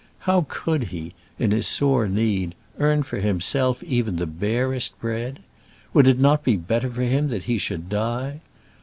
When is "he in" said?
0.85-1.51